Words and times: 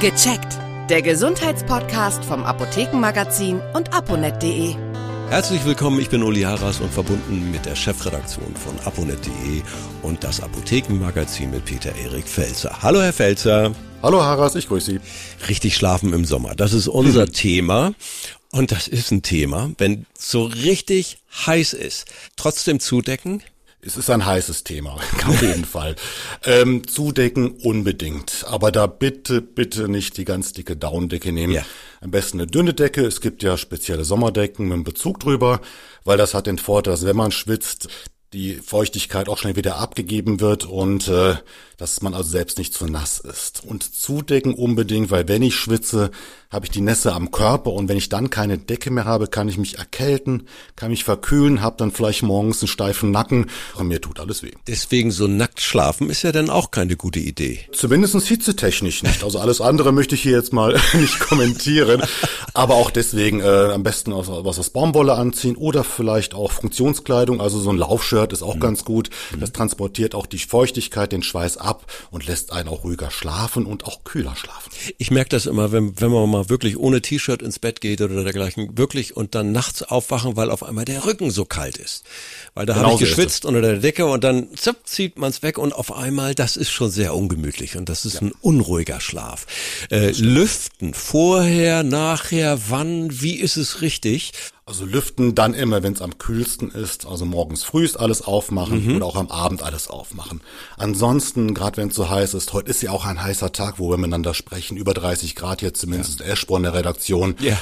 Gecheckt. 0.00 0.60
Der 0.88 1.02
Gesundheitspodcast 1.02 2.24
vom 2.24 2.44
Apothekenmagazin 2.44 3.60
und 3.74 3.92
aponet.de. 3.92 4.76
Herzlich 5.28 5.64
willkommen, 5.64 5.98
ich 5.98 6.08
bin 6.08 6.22
Uli 6.22 6.42
Haras 6.42 6.80
und 6.80 6.92
verbunden 6.92 7.50
mit 7.50 7.66
der 7.66 7.74
Chefredaktion 7.74 8.54
von 8.54 8.78
aponet.de 8.86 9.60
und 10.02 10.22
das 10.22 10.40
Apothekenmagazin 10.40 11.50
mit 11.50 11.64
Peter 11.64 11.92
Erik 11.96 12.28
Felzer. 12.28 12.80
Hallo 12.80 13.02
Herr 13.02 13.12
Felzer. 13.12 13.72
Hallo 14.00 14.22
Haras, 14.22 14.54
ich 14.54 14.68
grüße 14.68 14.92
Sie. 14.92 15.00
Richtig 15.48 15.74
schlafen 15.74 16.12
im 16.12 16.24
Sommer, 16.24 16.54
das 16.54 16.74
ist 16.74 16.86
unser 16.86 17.26
Thema. 17.26 17.92
Und 18.52 18.70
das 18.70 18.86
ist 18.86 19.10
ein 19.10 19.22
Thema, 19.22 19.72
wenn 19.78 20.06
so 20.16 20.44
richtig 20.44 21.18
heiß 21.44 21.72
ist, 21.72 22.04
trotzdem 22.36 22.78
zudecken, 22.78 23.42
es 23.80 23.96
ist 23.96 24.10
ein 24.10 24.26
heißes 24.26 24.64
Thema, 24.64 24.96
auf 25.26 25.42
jeden 25.42 25.64
Fall. 25.64 25.94
Ähm, 26.44 26.86
zudecken 26.86 27.50
unbedingt. 27.62 28.44
Aber 28.48 28.72
da 28.72 28.86
bitte, 28.86 29.40
bitte 29.40 29.88
nicht 29.88 30.16
die 30.16 30.24
ganz 30.24 30.52
dicke 30.52 30.76
Daunendecke 30.76 31.32
nehmen. 31.32 31.52
Ja. 31.52 31.64
Am 32.00 32.10
besten 32.10 32.40
eine 32.40 32.46
dünne 32.48 32.74
Decke. 32.74 33.04
Es 33.04 33.20
gibt 33.20 33.42
ja 33.42 33.56
spezielle 33.56 34.04
Sommerdecken 34.04 34.66
mit 34.66 34.74
einem 34.74 34.84
Bezug 34.84 35.20
drüber, 35.20 35.60
weil 36.04 36.18
das 36.18 36.34
hat 36.34 36.46
den 36.46 36.58
Vorteil, 36.58 36.92
dass 36.92 37.04
wenn 37.04 37.16
man 37.16 37.30
schwitzt, 37.30 37.88
die 38.32 38.54
Feuchtigkeit 38.54 39.28
auch 39.28 39.38
schnell 39.38 39.56
wieder 39.56 39.76
abgegeben 39.76 40.40
wird 40.40 40.66
und 40.66 41.08
äh, 41.08 41.36
dass 41.78 42.02
man 42.02 42.12
also 42.12 42.28
selbst 42.28 42.58
nicht 42.58 42.74
zu 42.74 42.86
nass 42.86 43.20
ist. 43.20 43.64
Und 43.64 43.82
zudecken 43.82 44.52
unbedingt, 44.52 45.10
weil 45.10 45.28
wenn 45.28 45.42
ich 45.42 45.54
schwitze, 45.54 46.10
habe 46.50 46.66
ich 46.66 46.70
die 46.70 46.80
Nässe 46.80 47.12
am 47.12 47.30
Körper 47.30 47.72
und 47.72 47.88
wenn 47.88 47.96
ich 47.96 48.08
dann 48.08 48.30
keine 48.30 48.58
Decke 48.58 48.90
mehr 48.90 49.04
habe, 49.04 49.28
kann 49.28 49.48
ich 49.48 49.58
mich 49.58 49.78
erkälten, 49.78 50.48
kann 50.76 50.90
mich 50.90 51.04
verkühlen, 51.04 51.60
habe 51.60 51.76
dann 51.78 51.92
vielleicht 51.92 52.22
morgens 52.22 52.62
einen 52.62 52.68
steifen 52.68 53.10
Nacken 53.10 53.46
und 53.76 53.86
mir 53.86 54.00
tut 54.00 54.18
alles 54.18 54.42
weh. 54.42 54.52
Deswegen 54.66 55.10
so 55.10 55.28
nackt 55.28 55.60
schlafen 55.60 56.10
ist 56.10 56.22
ja 56.22 56.32
dann 56.32 56.50
auch 56.50 56.70
keine 56.70 56.96
gute 56.96 57.20
Idee. 57.20 57.60
Zumindest 57.72 58.18
hitzetechnisch 58.26 59.02
nicht. 59.02 59.22
Also 59.22 59.38
alles 59.38 59.60
andere 59.60 59.92
möchte 59.92 60.14
ich 60.14 60.22
hier 60.22 60.32
jetzt 60.32 60.52
mal 60.52 60.72
nicht 60.94 61.20
kommentieren. 61.20 62.02
Aber 62.54 62.74
auch 62.74 62.90
deswegen 62.90 63.40
äh, 63.40 63.70
am 63.72 63.82
besten 63.82 64.12
was, 64.12 64.58
aus 64.58 64.70
Baumwolle 64.70 65.14
anziehen 65.14 65.54
oder 65.54 65.84
vielleicht 65.84 66.34
auch 66.34 66.50
Funktionskleidung, 66.50 67.40
also 67.40 67.60
so 67.60 67.70
ein 67.70 67.76
Laufshirt 68.18 68.32
ist 68.32 68.42
auch 68.42 68.56
mhm. 68.56 68.60
ganz 68.60 68.84
gut. 68.84 69.10
Das 69.38 69.52
transportiert 69.52 70.14
auch 70.14 70.26
die 70.26 70.38
Feuchtigkeit, 70.38 71.12
den 71.12 71.22
Schweiß 71.22 71.56
ab 71.56 71.86
und 72.10 72.26
lässt 72.26 72.52
einen 72.52 72.68
auch 72.68 72.84
ruhiger 72.84 73.10
schlafen 73.10 73.66
und 73.66 73.84
auch 73.84 74.04
kühler 74.04 74.34
schlafen. 74.36 74.70
Ich 74.98 75.10
merke 75.10 75.30
das 75.30 75.46
immer, 75.46 75.72
wenn, 75.72 76.00
wenn 76.00 76.10
man 76.10 76.28
mal 76.30 76.48
wirklich 76.48 76.78
ohne 76.78 77.00
T-Shirt 77.00 77.42
ins 77.42 77.58
Bett 77.58 77.80
geht 77.80 78.00
oder 78.00 78.24
dergleichen, 78.24 78.76
wirklich 78.76 79.16
und 79.16 79.34
dann 79.34 79.52
nachts 79.52 79.82
aufwachen, 79.82 80.36
weil 80.36 80.50
auf 80.50 80.62
einmal 80.62 80.84
der 80.84 81.04
Rücken 81.04 81.30
so 81.30 81.44
kalt 81.44 81.76
ist. 81.76 82.04
Weil 82.54 82.66
da 82.66 82.76
habe 82.76 82.92
ich 82.94 83.00
geschwitzt 83.00 83.44
unter 83.44 83.60
der 83.60 83.78
Decke 83.78 84.06
und 84.06 84.24
dann 84.24 84.48
zipp, 84.56 84.76
zieht 84.84 85.18
man 85.18 85.30
es 85.30 85.42
weg 85.42 85.58
und 85.58 85.74
auf 85.74 85.94
einmal, 85.94 86.34
das 86.34 86.56
ist 86.56 86.70
schon 86.70 86.90
sehr 86.90 87.14
ungemütlich 87.14 87.76
und 87.76 87.88
das 87.88 88.04
ist 88.04 88.14
ja. 88.14 88.22
ein 88.22 88.32
unruhiger 88.40 89.00
Schlaf. 89.00 89.46
Äh, 89.90 90.10
lüften, 90.12 90.94
vorher, 90.94 91.82
nachher, 91.82 92.58
wann, 92.68 93.20
wie 93.20 93.36
ist 93.36 93.56
es 93.56 93.80
richtig? 93.80 94.32
Also 94.68 94.84
lüften 94.84 95.34
dann 95.34 95.54
immer, 95.54 95.82
wenn 95.82 95.94
es 95.94 96.02
am 96.02 96.18
kühlsten 96.18 96.70
ist, 96.70 97.06
also 97.06 97.24
morgens 97.24 97.64
früh 97.64 97.88
alles 97.96 98.20
aufmachen 98.20 98.84
mhm. 98.84 98.96
und 98.96 99.02
auch 99.02 99.16
am 99.16 99.28
Abend 99.28 99.62
alles 99.62 99.88
aufmachen. 99.88 100.42
Ansonsten, 100.76 101.54
gerade 101.54 101.78
wenn 101.78 101.88
es 101.88 101.94
so 101.94 102.10
heiß 102.10 102.34
ist, 102.34 102.52
heute 102.52 102.68
ist 102.68 102.82
ja 102.82 102.90
auch 102.90 103.06
ein 103.06 103.22
heißer 103.22 103.50
Tag, 103.52 103.78
wo 103.78 103.88
wir 103.88 103.96
miteinander 103.96 104.34
sprechen, 104.34 104.76
über 104.76 104.92
30 104.92 105.36
Grad 105.36 105.62
jetzt 105.62 105.80
zumindest 105.80 106.20
ja. 106.20 106.26
Eschborn 106.26 106.64
der 106.64 106.74
Redaktion. 106.74 107.34
Ja 107.40 107.56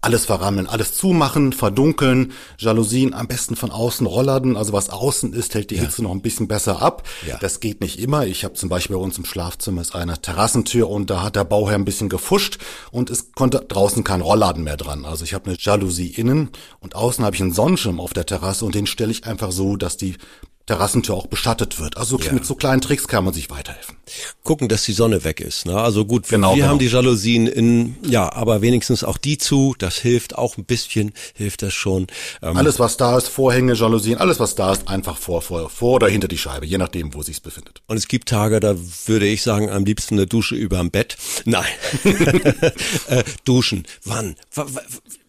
alles 0.00 0.26
verrammeln, 0.26 0.68
alles 0.68 0.94
zumachen, 0.94 1.52
verdunkeln, 1.52 2.32
Jalousien 2.56 3.14
am 3.14 3.26
besten 3.26 3.56
von 3.56 3.72
außen 3.72 4.06
rollerden, 4.06 4.56
also 4.56 4.72
was 4.72 4.90
außen 4.90 5.32
ist, 5.32 5.54
hält 5.54 5.70
die 5.70 5.74
ja. 5.74 5.82
Hitze 5.82 6.02
noch 6.02 6.12
ein 6.12 6.22
bisschen 6.22 6.46
besser 6.46 6.80
ab. 6.80 7.02
Ja. 7.26 7.36
Das 7.38 7.58
geht 7.58 7.80
nicht 7.80 7.98
immer. 7.98 8.24
Ich 8.26 8.44
habe 8.44 8.54
zum 8.54 8.68
Beispiel 8.68 8.96
bei 8.96 9.02
uns 9.02 9.18
im 9.18 9.24
Schlafzimmer 9.24 9.80
ist 9.80 9.96
eine 9.96 10.20
Terrassentür 10.20 10.88
und 10.88 11.10
da 11.10 11.22
hat 11.22 11.34
der 11.34 11.44
Bauherr 11.44 11.74
ein 11.74 11.84
bisschen 11.84 12.08
gefuscht 12.08 12.58
und 12.92 13.10
es 13.10 13.32
konnte 13.32 13.64
draußen 13.66 14.04
kein 14.04 14.20
Rollladen 14.20 14.62
mehr 14.62 14.76
dran. 14.76 15.04
Also 15.04 15.24
ich 15.24 15.34
habe 15.34 15.46
eine 15.46 15.56
Jalousie 15.58 16.08
innen 16.08 16.50
und 16.78 16.94
außen 16.94 17.24
habe 17.24 17.34
ich 17.34 17.42
einen 17.42 17.52
Sonnenschirm 17.52 17.98
auf 17.98 18.12
der 18.12 18.26
Terrasse 18.26 18.64
und 18.64 18.76
den 18.76 18.86
stelle 18.86 19.10
ich 19.10 19.26
einfach 19.26 19.50
so, 19.50 19.76
dass 19.76 19.96
die 19.96 20.16
Terrassentür 20.68 21.14
auch 21.14 21.26
beschattet 21.26 21.80
wird. 21.80 21.96
Also 21.96 22.18
ja. 22.18 22.30
mit 22.30 22.44
so 22.44 22.54
kleinen 22.54 22.82
Tricks 22.82 23.08
kann 23.08 23.24
man 23.24 23.32
sich 23.32 23.48
weiterhelfen. 23.48 23.96
Gucken, 24.44 24.68
dass 24.68 24.82
die 24.84 24.92
Sonne 24.92 25.24
weg 25.24 25.40
ist. 25.40 25.64
Ne? 25.64 25.74
Also 25.74 26.04
gut, 26.04 26.28
genau, 26.28 26.50
wir 26.50 26.56
genau. 26.56 26.68
haben 26.68 26.78
die 26.78 26.88
Jalousien 26.88 27.46
in, 27.46 27.96
ja, 28.02 28.30
aber 28.30 28.60
wenigstens 28.60 29.02
auch 29.02 29.16
die 29.16 29.38
zu. 29.38 29.74
Das 29.78 29.96
hilft 29.96 30.36
auch 30.36 30.58
ein 30.58 30.66
bisschen, 30.66 31.12
hilft 31.34 31.62
das 31.62 31.72
schon. 31.72 32.06
Ähm, 32.42 32.54
alles, 32.58 32.78
was 32.78 32.98
da 32.98 33.16
ist, 33.16 33.28
Vorhänge, 33.28 33.72
Jalousien, 33.72 34.18
alles, 34.18 34.40
was 34.40 34.54
da 34.56 34.72
ist, 34.72 34.88
einfach 34.88 35.16
vor, 35.16 35.40
vor, 35.40 35.70
vor 35.70 35.94
oder 35.94 36.08
hinter 36.08 36.28
die 36.28 36.38
Scheibe, 36.38 36.66
je 36.66 36.76
nachdem, 36.76 37.14
wo 37.14 37.22
sich's 37.22 37.40
befindet. 37.40 37.80
Und 37.86 37.96
es 37.96 38.06
gibt 38.06 38.28
Tage, 38.28 38.60
da 38.60 38.76
würde 39.06 39.26
ich 39.26 39.42
sagen, 39.42 39.70
am 39.70 39.86
liebsten 39.86 40.16
eine 40.16 40.26
Dusche 40.26 40.54
überm 40.54 40.90
Bett. 40.90 41.16
Nein. 41.46 41.64
äh, 43.08 43.24
duschen. 43.44 43.86
Wann? 44.04 44.36
W 44.54 44.64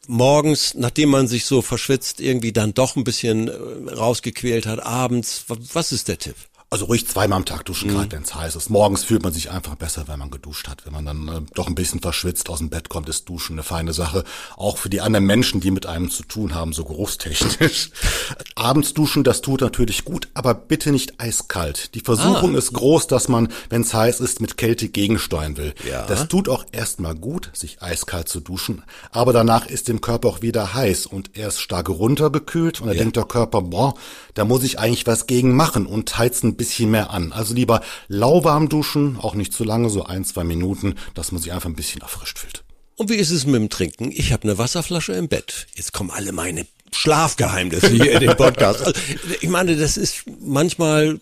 morgens, 0.09 0.73
nachdem 0.73 1.09
man 1.09 1.27
sich 1.27 1.45
so 1.45 1.61
verschwitzt, 1.61 2.19
irgendwie 2.19 2.51
dann 2.51 2.73
doch 2.73 2.95
ein 2.95 3.03
bisschen 3.03 3.47
äh, 3.47 3.93
rausgequält 3.93 4.65
hat, 4.65 4.83
abends, 4.83 5.45
was 5.47 5.91
ist 5.91 6.07
der 6.07 6.17
Tipp? 6.17 6.35
Also 6.71 6.85
ruhig 6.85 7.07
zweimal 7.07 7.37
am 7.37 7.45
Tag 7.45 7.65
duschen, 7.65 7.89
mhm. 7.89 7.95
gerade 7.95 8.11
wenn 8.11 8.21
es 8.21 8.35
heiß 8.35 8.55
ist. 8.55 8.69
Morgens 8.69 9.03
fühlt 9.03 9.23
man 9.23 9.33
sich 9.33 9.49
einfach 9.49 9.73
besser, 9.73 10.07
wenn 10.07 10.19
man 10.19 10.29
geduscht 10.29 10.67
hat. 10.67 10.85
Wenn 10.85 10.93
man 10.93 11.03
dann 11.03 11.27
äh, 11.27 11.41
doch 11.55 11.67
ein 11.67 11.73
bisschen 11.73 11.99
verschwitzt 11.99 12.47
aus 12.47 12.59
dem 12.59 12.69
Bett 12.69 12.89
kommt, 12.89 13.09
ist 13.09 13.27
Duschen 13.27 13.55
eine 13.55 13.63
feine 13.63 13.91
Sache. 13.91 14.23
Auch 14.55 14.77
für 14.77 14.89
die 14.89 15.01
anderen 15.01 15.25
Menschen, 15.25 15.61
die 15.61 15.71
mit 15.71 15.87
einem 15.87 16.11
zu 16.11 16.21
tun 16.21 16.53
haben, 16.53 16.73
so 16.73 16.85
geruchstechnisch. 16.85 17.89
Abends 18.55 18.93
duschen, 18.93 19.23
das 19.23 19.41
tut 19.41 19.61
natürlich 19.61 20.05
gut, 20.05 20.27
aber 20.35 20.53
bitte 20.53 20.91
nicht 20.91 21.19
eiskalt. 21.19 21.95
Die 21.95 22.01
Versuchung 22.01 22.53
ah. 22.53 22.59
ist 22.59 22.73
groß, 22.73 23.07
dass 23.07 23.29
man, 23.29 23.51
wenn 23.69 23.81
es 23.81 23.95
heiß 23.95 24.19
ist, 24.19 24.39
mit 24.39 24.57
Kälte 24.57 24.89
gegensteuern 24.89 25.57
will. 25.57 25.73
Ja. 25.89 26.05
Das 26.05 26.27
tut 26.27 26.49
auch 26.49 26.65
erstmal 26.71 27.15
gut, 27.15 27.49
sich 27.53 27.81
eiskalt 27.81 28.29
zu 28.29 28.41
duschen, 28.41 28.83
aber 29.09 29.33
danach 29.33 29.65
ist 29.65 29.87
dem 29.87 30.01
Körper 30.01 30.27
auch 30.27 30.41
wieder 30.43 30.75
heiß 30.75 31.07
und 31.07 31.31
er 31.33 31.47
ist 31.47 31.61
stark 31.61 31.89
runtergekühlt 31.89 32.79
und 32.79 32.87
da 32.87 32.93
ja. 32.93 32.99
denkt 32.99 33.15
der 33.15 33.25
Körper, 33.25 33.63
boah, 33.63 33.95
da 34.35 34.45
muss 34.45 34.63
ich 34.63 34.77
eigentlich 34.77 35.07
was 35.07 35.25
gegen 35.25 35.55
machen 35.55 35.87
und 35.87 36.17
heizen 36.17 36.58
bisschen 36.59 36.91
mehr 36.91 37.09
an. 37.09 37.31
Also 37.31 37.55
lieber 37.55 37.81
lauwarm 38.07 38.69
duschen, 38.69 39.17
auch 39.17 39.33
nicht 39.33 39.51
zu 39.51 39.63
lange, 39.63 39.89
so 39.89 40.03
ein, 40.03 40.23
zwei 40.23 40.43
Minuten, 40.43 40.93
dass 41.15 41.31
man 41.31 41.41
sich 41.41 41.51
einfach 41.51 41.69
ein 41.69 41.75
bisschen 41.75 42.01
erfrischt 42.01 42.37
fühlt. 42.37 42.63
Und 42.95 43.09
wie 43.09 43.15
ist 43.15 43.31
es 43.31 43.45
mit 43.45 43.55
dem 43.55 43.69
Trinken? 43.69 44.11
Ich 44.11 44.33
habe 44.33 44.43
eine 44.43 44.57
Wasserflasche 44.57 45.13
im 45.13 45.27
Bett. 45.29 45.67
Jetzt 45.75 45.93
kommen 45.93 46.11
alle 46.11 46.33
meine 46.33 46.67
Schlafgeheimnisse 46.91 47.89
hier 47.89 48.11
in 48.11 48.19
dem 48.19 48.35
Podcast. 48.35 48.81
Also, 48.81 48.99
ich 49.41 49.49
meine, 49.49 49.75
das 49.77 49.97
ist 49.97 50.25
manchmal 50.41 51.19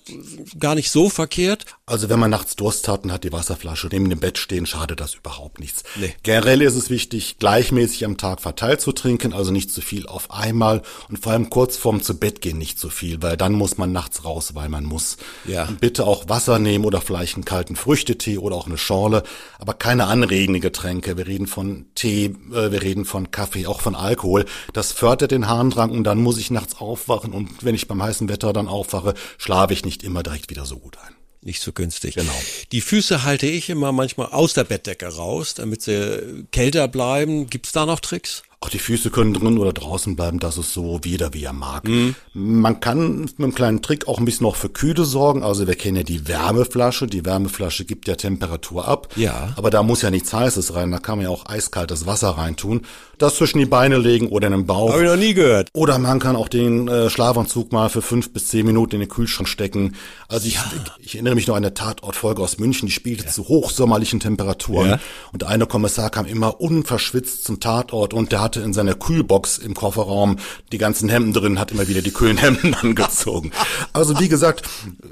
gar 0.59 0.75
nicht 0.75 0.89
so 0.89 1.09
verkehrt. 1.09 1.65
Also 1.89 2.09
wenn 2.09 2.19
man 2.19 2.29
nachts 2.29 2.57
Durst 2.57 2.89
hat 2.89 3.05
und 3.05 3.13
hat 3.13 3.23
die 3.23 3.31
Wasserflasche 3.31 3.87
neben 3.89 4.09
dem 4.09 4.19
Bett 4.19 4.37
stehen, 4.37 4.65
schadet 4.65 4.99
das 4.99 5.15
überhaupt 5.15 5.61
nichts. 5.61 5.85
Nee. 5.95 6.13
Generell 6.21 6.61
ist 6.61 6.75
es 6.75 6.89
wichtig, 6.89 7.37
gleichmäßig 7.39 8.03
am 8.03 8.17
Tag 8.17 8.41
verteilt 8.41 8.81
zu 8.81 8.91
trinken, 8.91 9.31
also 9.31 9.53
nicht 9.53 9.71
zu 9.71 9.79
viel 9.79 10.05
auf 10.05 10.29
einmal 10.29 10.81
und 11.07 11.19
vor 11.19 11.31
allem 11.31 11.49
kurz 11.49 11.77
vorm 11.77 12.03
zu 12.03 12.19
Bett 12.19 12.41
gehen 12.41 12.57
nicht 12.57 12.77
zu 12.77 12.89
viel, 12.89 13.21
weil 13.21 13.37
dann 13.37 13.53
muss 13.53 13.77
man 13.77 13.93
nachts 13.93 14.25
raus, 14.25 14.53
weil 14.53 14.67
man 14.67 14.83
muss. 14.83 15.15
Ja. 15.45 15.63
Und 15.63 15.79
bitte 15.79 16.05
auch 16.05 16.27
Wasser 16.27 16.59
nehmen 16.59 16.83
oder 16.83 16.99
vielleicht 16.99 17.35
einen 17.35 17.45
kalten 17.45 17.77
Früchtetee 17.77 18.37
oder 18.37 18.57
auch 18.57 18.67
eine 18.67 18.77
Schorle, 18.77 19.23
aber 19.57 19.73
keine 19.73 20.07
anregende 20.07 20.59
Getränke. 20.59 21.15
Wir 21.15 21.25
reden 21.25 21.47
von 21.47 21.85
Tee, 21.95 22.35
äh, 22.51 22.69
wir 22.69 22.81
reden 22.81 23.05
von 23.05 23.31
Kaffee, 23.31 23.65
auch 23.65 23.79
von 23.79 23.95
Alkohol. 23.95 24.43
Das 24.73 24.91
fördert 24.91 25.31
den 25.31 25.47
Harndrang 25.47 25.91
und 25.91 26.03
dann 26.03 26.21
muss 26.21 26.37
ich 26.37 26.51
nachts 26.51 26.81
aufwachen 26.81 27.31
und 27.31 27.63
wenn 27.63 27.75
ich 27.75 27.87
beim 27.87 28.03
heißen 28.03 28.27
Wetter 28.27 28.51
dann 28.51 28.67
aufwache, 28.67 29.13
schlafe 29.37 29.71
ich 29.71 29.85
nicht 29.85 30.03
immer 30.03 30.21
direkt 30.21 30.49
wieder 30.49 30.65
so 30.65 30.79
gut 30.79 30.97
ein. 30.97 31.16
Nicht 31.47 31.61
so 31.61 31.71
günstig. 31.71 32.15
Genau. 32.15 32.41
Die 32.73 32.81
Füße 32.81 33.23
halte 33.23 33.47
ich 33.47 33.69
immer 33.69 33.93
manchmal 33.93 34.27
aus 34.33 34.53
der 34.53 34.65
Bettdecke 34.65 35.07
raus, 35.07 35.53
damit 35.53 35.81
sie 35.81 36.45
kälter 36.51 36.89
bleiben. 36.89 37.49
Gibt's 37.49 37.71
da 37.71 37.85
noch 37.85 38.01
Tricks? 38.01 38.43
Auch 38.59 38.69
die 38.69 38.79
Füße 38.79 39.11
können 39.11 39.35
drin 39.35 39.59
oder 39.59 39.71
draußen 39.71 40.15
bleiben, 40.15 40.39
das 40.39 40.57
ist 40.57 40.73
so 40.73 40.99
jeder 41.05 41.35
wie 41.35 41.43
er 41.43 41.53
mag. 41.53 41.87
Mhm. 41.87 42.15
Man 42.33 42.79
kann 42.79 43.21
mit 43.21 43.37
einem 43.37 43.53
kleinen 43.53 43.81
Trick 43.83 44.07
auch 44.07 44.17
ein 44.17 44.25
bisschen 44.25 44.47
noch 44.47 44.55
für 44.55 44.69
Kühle 44.69 45.05
sorgen. 45.05 45.43
Also 45.43 45.67
wir 45.67 45.75
kennen 45.75 45.97
ja 45.97 46.03
die 46.03 46.27
Wärmeflasche. 46.27 47.05
Die 47.05 47.23
Wärmeflasche 47.23 47.85
gibt 47.85 48.07
ja 48.07 48.15
Temperatur 48.15 48.87
ab. 48.87 49.09
Ja. 49.15 49.53
Aber 49.57 49.69
da 49.69 49.83
muss 49.83 50.01
ja 50.01 50.09
nichts 50.09 50.33
Heißes 50.33 50.73
rein. 50.73 50.91
Da 50.91 50.97
kann 50.97 51.19
man 51.19 51.25
ja 51.25 51.29
auch 51.29 51.45
eiskaltes 51.45 52.07
Wasser 52.07 52.29
reintun 52.29 52.81
das 53.17 53.35
zwischen 53.35 53.57
die 53.59 53.65
Beine 53.65 53.97
legen 53.97 54.27
oder 54.27 54.47
in 54.47 54.53
den 54.53 54.65
Bauch. 54.65 54.91
Habe 54.91 55.03
ich 55.03 55.09
noch 55.09 55.17
nie 55.17 55.33
gehört. 55.33 55.69
Oder 55.73 55.97
man 55.97 56.19
kann 56.19 56.35
auch 56.35 56.47
den 56.47 56.87
äh, 56.87 57.09
Schlafanzug 57.09 57.71
mal 57.71 57.89
für 57.89 58.01
fünf 58.01 58.31
bis 58.31 58.47
zehn 58.47 58.65
Minuten 58.65 58.95
in 58.95 59.01
den 59.01 59.09
Kühlschrank 59.09 59.47
stecken. 59.47 59.95
Also 60.27 60.47
ich, 60.47 60.55
ja. 60.55 60.63
ich, 60.99 61.15
erinnere 61.15 61.35
mich 61.35 61.47
noch 61.47 61.55
an 61.55 61.63
eine 61.63 61.73
Tatortfolge 61.73 62.41
aus 62.41 62.59
München, 62.59 62.85
die 62.85 62.91
spielte 62.91 63.25
ja. 63.25 63.31
zu 63.31 63.47
hochsommerlichen 63.47 64.19
Temperaturen. 64.19 64.89
Ja. 64.91 64.99
Und 65.33 65.41
der 65.41 65.49
eine 65.49 65.65
Kommissar 65.65 66.09
kam 66.09 66.25
immer 66.25 66.61
unverschwitzt 66.61 67.43
zum 67.43 67.59
Tatort 67.59 68.13
und 68.13 68.31
der 68.31 68.41
hatte 68.47 68.61
in 68.61 68.71
seiner 68.71 68.95
Kühlbox 68.95 69.57
im 69.57 69.73
Kofferraum 69.73 70.37
die 70.71 70.77
ganzen 70.77 71.09
Hemden 71.09 71.33
drin, 71.33 71.59
hat 71.59 71.71
immer 71.71 71.89
wieder 71.89 72.01
die 72.01 72.11
kühlen 72.11 72.37
Hemden 72.37 72.73
angezogen. 72.81 73.51
Also 73.91 74.17
wie 74.21 74.29
gesagt, 74.29 74.65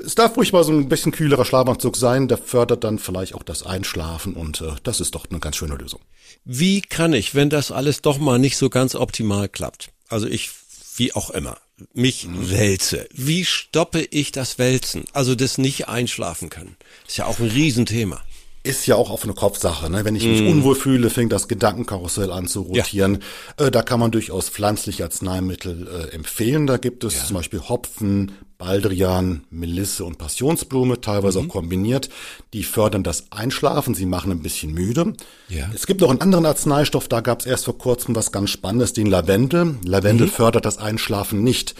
es 0.05 0.15
darf 0.15 0.37
ruhig 0.37 0.53
mal 0.53 0.63
so 0.63 0.71
ein 0.71 0.87
bisschen 0.87 1.11
kühlerer 1.11 1.43
Schlafanzug 1.43 1.97
sein, 1.97 2.29
der 2.29 2.37
fördert 2.37 2.85
dann 2.85 2.97
vielleicht 2.97 3.35
auch 3.35 3.43
das 3.43 3.63
Einschlafen 3.63 4.35
und 4.35 4.61
äh, 4.61 4.71
das 4.83 5.01
ist 5.01 5.15
doch 5.15 5.25
eine 5.29 5.39
ganz 5.39 5.57
schöne 5.57 5.75
Lösung. 5.75 5.99
Wie 6.45 6.79
kann 6.79 7.11
ich, 7.11 7.35
wenn 7.35 7.49
das 7.49 7.71
alles 7.71 8.01
doch 8.01 8.19
mal 8.19 8.39
nicht 8.39 8.55
so 8.55 8.69
ganz 8.69 8.95
optimal 8.95 9.49
klappt, 9.49 9.89
also 10.07 10.27
ich, 10.27 10.51
wie 10.95 11.13
auch 11.13 11.29
immer, 11.31 11.57
mich 11.93 12.25
mhm. 12.25 12.51
wälze, 12.51 13.05
wie 13.11 13.43
stoppe 13.43 14.07
ich 14.11 14.31
das 14.31 14.57
Wälzen? 14.59 15.03
Also 15.11 15.35
das 15.35 15.57
nicht 15.57 15.89
einschlafen 15.89 16.49
können. 16.49 16.77
Ist 17.05 17.17
ja 17.17 17.25
auch 17.25 17.39
ein 17.39 17.49
Riesenthema. 17.49 18.21
Ist 18.65 18.87
ja 18.87 18.95
auch 18.95 19.09
auf 19.09 19.23
eine 19.23 19.33
Kopfsache. 19.33 19.89
Ne? 19.89 20.03
Wenn 20.05 20.15
ich 20.15 20.25
mich 20.25 20.41
mm. 20.41 20.47
unwohl 20.47 20.75
fühle, 20.75 21.09
fängt 21.09 21.31
das 21.31 21.47
Gedankenkarussell 21.47 22.31
an 22.31 22.47
zu 22.47 22.61
rotieren. 22.61 23.19
Ja. 23.59 23.67
Äh, 23.67 23.71
da 23.71 23.81
kann 23.81 23.99
man 23.99 24.11
durchaus 24.11 24.49
pflanzliche 24.49 25.03
Arzneimittel 25.03 25.87
äh, 25.87 26.15
empfehlen. 26.15 26.67
Da 26.67 26.77
gibt 26.77 27.03
es 27.03 27.15
ja. 27.15 27.25
zum 27.25 27.37
Beispiel 27.37 27.61
Hopfen, 27.61 28.31
Baldrian, 28.57 29.43
Melisse 29.49 30.05
und 30.05 30.17
Passionsblume, 30.17 31.01
teilweise 31.01 31.41
mhm. 31.41 31.49
auch 31.49 31.53
kombiniert. 31.53 32.09
Die 32.53 32.63
fördern 32.63 33.03
das 33.03 33.31
Einschlafen, 33.31 33.93
sie 33.93 34.05
machen 34.05 34.31
ein 34.31 34.41
bisschen 34.41 34.73
müde. 34.73 35.13
Ja. 35.49 35.69
Es 35.73 35.85
gibt 35.85 36.01
noch 36.01 36.09
einen 36.09 36.21
anderen 36.21 36.45
Arzneistoff, 36.45 37.07
da 37.07 37.21
gab 37.21 37.41
es 37.41 37.45
erst 37.45 37.65
vor 37.65 37.77
kurzem 37.77 38.15
was 38.15 38.31
ganz 38.31 38.49
Spannendes, 38.49 38.93
den 38.93 39.07
Lavendel. 39.07 39.75
Lavendel 39.83 40.27
mhm. 40.27 40.31
fördert 40.31 40.65
das 40.65 40.77
Einschlafen 40.77 41.43
nicht. 41.43 41.75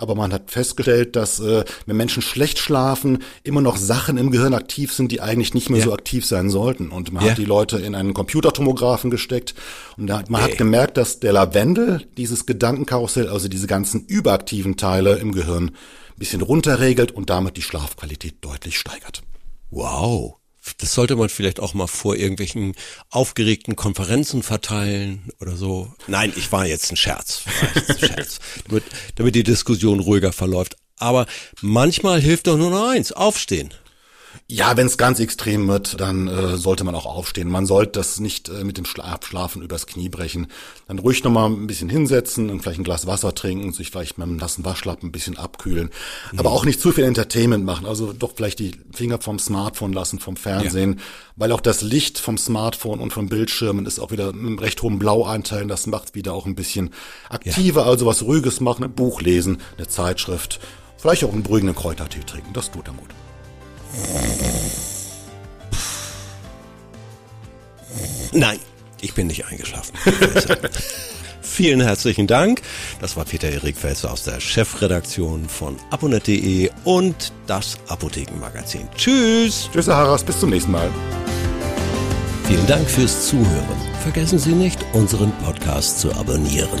Aber 0.00 0.14
man 0.14 0.32
hat 0.32 0.52
festgestellt, 0.52 1.16
dass 1.16 1.40
äh, 1.40 1.64
wenn 1.86 1.96
Menschen 1.96 2.22
schlecht 2.22 2.60
schlafen, 2.60 3.18
immer 3.42 3.60
noch 3.60 3.76
Sachen 3.76 4.16
im 4.16 4.30
Gehirn 4.30 4.54
aktiv 4.54 4.92
sind, 4.92 5.10
die 5.10 5.20
eigentlich 5.20 5.54
nicht 5.54 5.70
mehr 5.70 5.80
ja. 5.80 5.86
so 5.86 5.92
aktiv 5.92 6.24
sein 6.24 6.50
sollten. 6.50 6.90
Und 6.90 7.12
man 7.12 7.24
ja. 7.24 7.32
hat 7.32 7.38
die 7.38 7.44
Leute 7.44 7.78
in 7.78 7.96
einen 7.96 8.14
Computertomographen 8.14 9.10
gesteckt 9.10 9.56
und 9.96 10.06
da, 10.06 10.22
man 10.28 10.42
Ey. 10.42 10.50
hat 10.50 10.58
gemerkt, 10.58 10.98
dass 10.98 11.18
der 11.18 11.32
Lavendel 11.32 12.06
dieses 12.16 12.46
Gedankenkarussell, 12.46 13.28
also 13.28 13.48
diese 13.48 13.66
ganzen 13.66 14.06
überaktiven 14.06 14.76
Teile 14.76 15.16
im 15.16 15.32
Gehirn, 15.32 15.70
ein 15.70 16.18
bisschen 16.18 16.42
runterregelt 16.42 17.10
und 17.10 17.28
damit 17.28 17.56
die 17.56 17.62
Schlafqualität 17.62 18.36
deutlich 18.40 18.78
steigert. 18.78 19.22
Wow. 19.70 20.36
Das 20.78 20.94
sollte 20.94 21.16
man 21.16 21.28
vielleicht 21.28 21.60
auch 21.60 21.74
mal 21.74 21.86
vor 21.86 22.16
irgendwelchen 22.16 22.74
aufgeregten 23.10 23.76
Konferenzen 23.76 24.42
verteilen 24.42 25.30
oder 25.40 25.56
so. 25.56 25.92
Nein, 26.06 26.32
ich 26.36 26.52
war 26.52 26.66
jetzt 26.66 26.90
ein 26.90 26.96
Scherz. 26.96 27.42
Jetzt 27.74 27.90
ein 27.90 28.08
Scherz 28.08 28.38
damit, 28.68 28.84
damit 29.16 29.34
die 29.34 29.42
Diskussion 29.42 30.00
ruhiger 30.00 30.32
verläuft. 30.32 30.76
Aber 30.98 31.26
manchmal 31.60 32.20
hilft 32.20 32.46
doch 32.48 32.56
nur 32.56 32.70
noch 32.70 32.88
eins, 32.88 33.12
aufstehen. 33.12 33.72
Ja, 34.50 34.78
wenn 34.78 34.86
es 34.86 34.96
ganz 34.96 35.20
extrem 35.20 35.68
wird, 35.68 36.00
dann 36.00 36.26
äh, 36.26 36.56
sollte 36.56 36.82
man 36.82 36.94
auch 36.94 37.04
aufstehen. 37.04 37.50
Man 37.50 37.66
sollte 37.66 37.92
das 37.98 38.18
nicht 38.18 38.48
äh, 38.48 38.64
mit 38.64 38.78
dem 38.78 38.86
Schlafen 38.86 39.60
übers 39.60 39.86
Knie 39.86 40.08
brechen. 40.08 40.46
Dann 40.86 40.98
ruhig 40.98 41.22
nochmal 41.22 41.50
ein 41.50 41.66
bisschen 41.66 41.90
hinsetzen 41.90 42.48
und 42.48 42.62
vielleicht 42.62 42.80
ein 42.80 42.84
Glas 42.84 43.06
Wasser 43.06 43.34
trinken, 43.34 43.74
sich 43.74 43.90
vielleicht 43.90 44.16
mit 44.16 44.26
einem 44.26 44.36
nassen 44.36 44.64
Waschlappen 44.64 45.10
ein 45.10 45.12
bisschen 45.12 45.36
abkühlen. 45.36 45.90
Mhm. 46.32 46.38
Aber 46.38 46.50
auch 46.52 46.64
nicht 46.64 46.80
zu 46.80 46.92
viel 46.92 47.04
Entertainment 47.04 47.62
machen. 47.66 47.84
Also 47.84 48.14
doch 48.14 48.32
vielleicht 48.36 48.58
die 48.58 48.72
Finger 48.90 49.20
vom 49.20 49.38
Smartphone 49.38 49.92
lassen, 49.92 50.18
vom 50.18 50.36
Fernsehen. 50.36 50.94
Ja. 50.94 51.04
Weil 51.36 51.52
auch 51.52 51.60
das 51.60 51.82
Licht 51.82 52.18
vom 52.18 52.38
Smartphone 52.38 53.00
und 53.00 53.12
vom 53.12 53.28
Bildschirmen 53.28 53.84
ist 53.84 53.98
auch 53.98 54.12
wieder 54.12 54.32
mit 54.32 54.46
einem 54.46 54.58
recht 54.58 54.80
hohen 54.80 54.98
Blauanteil. 54.98 55.66
Das 55.66 55.86
macht 55.86 56.14
wieder 56.14 56.32
auch 56.32 56.46
ein 56.46 56.54
bisschen 56.54 56.94
aktiver. 57.28 57.82
Ja. 57.82 57.86
Also 57.86 58.06
was 58.06 58.22
Ruhiges 58.22 58.60
machen, 58.60 58.82
ein 58.82 58.92
Buch 58.92 59.20
lesen, 59.20 59.58
eine 59.76 59.88
Zeitschrift. 59.88 60.58
Vielleicht 60.96 61.22
auch 61.24 61.34
einen 61.34 61.42
beruhigenden 61.42 61.76
Kräutertee 61.76 62.20
trinken. 62.20 62.54
Das 62.54 62.70
tut 62.70 62.88
dann 62.88 62.96
gut. 62.96 63.10
Nein, 68.32 68.58
ich 69.00 69.14
bin 69.14 69.26
nicht 69.26 69.46
eingeschlafen. 69.46 69.94
Vielen 71.58 71.80
herzlichen 71.80 72.26
Dank. 72.28 72.62
Das 73.00 73.16
war 73.16 73.24
Peter 73.24 73.48
Erik 73.48 73.76
Felser 73.76 74.12
aus 74.12 74.22
der 74.22 74.38
Chefredaktion 74.38 75.48
von 75.48 75.76
aponet.de 75.90 76.70
und 76.84 77.32
das 77.48 77.78
Apothekenmagazin. 77.88 78.88
Tschüss. 78.96 79.68
Tschüss, 79.72 79.88
Herr 79.88 79.96
Harras. 79.96 80.22
Bis 80.22 80.38
zum 80.38 80.50
nächsten 80.50 80.70
Mal. 80.70 80.88
Vielen 82.46 82.66
Dank 82.66 82.88
fürs 82.88 83.28
Zuhören. 83.28 83.76
Vergessen 84.02 84.38
Sie 84.38 84.52
nicht, 84.52 84.78
unseren 84.92 85.32
Podcast 85.38 86.00
zu 86.00 86.12
abonnieren. 86.14 86.80